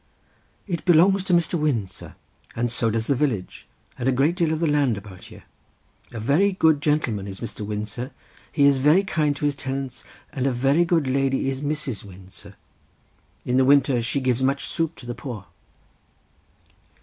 [0.65, 1.59] "It belongs to Mr.
[1.59, 2.15] Wynn, sir,
[2.55, 3.67] and so does the village
[3.99, 5.43] and a great deal of the land about here.
[6.11, 7.63] A very good gentleman is Mr.
[7.63, 8.09] Wynn, sir;
[8.51, 10.03] he is very kind to his tenants
[10.33, 12.03] and a very good lady is Mrs.
[12.03, 12.55] Wynn, sir;
[13.45, 15.45] in the winter she gives much soup to the poor."